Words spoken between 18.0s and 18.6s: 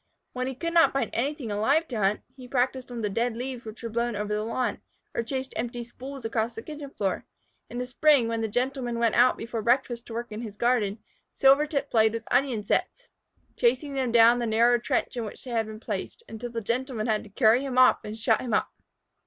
and shut him